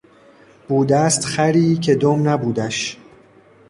بودست 0.67 1.25
خری 1.25 1.75
که 1.75 1.95
دم 1.95 2.29
نبودش... 2.29 2.97